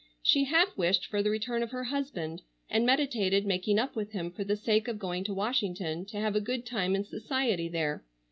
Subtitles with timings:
[0.23, 4.31] She half wished for the return of her husband, and meditated making up with him
[4.31, 8.03] for the sake of going to Washington to have a good time in society there.